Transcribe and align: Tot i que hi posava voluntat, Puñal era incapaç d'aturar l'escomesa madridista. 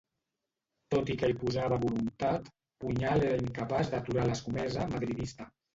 Tot 0.95 1.11
i 1.15 1.17
que 1.23 1.29
hi 1.33 1.35
posava 1.43 1.79
voluntat, 1.85 2.51
Puñal 2.87 3.29
era 3.29 3.47
incapaç 3.47 3.95
d'aturar 3.95 4.29
l'escomesa 4.33 4.93
madridista. 4.99 5.55